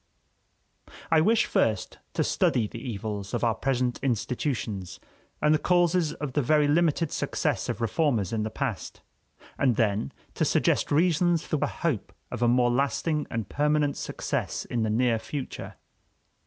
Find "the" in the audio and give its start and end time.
2.65-2.81, 5.53-5.59, 6.33-6.41, 8.41-8.49, 11.57-11.67, 14.81-14.89